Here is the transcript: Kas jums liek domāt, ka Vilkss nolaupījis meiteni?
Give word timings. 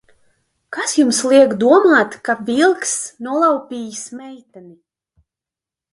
Kas 0.77 0.93
jums 0.99 1.19
liek 1.31 1.53
domāt, 1.65 2.17
ka 2.29 2.37
Vilkss 2.49 2.95
nolaupījis 3.29 4.03
meiteni? 4.23 4.75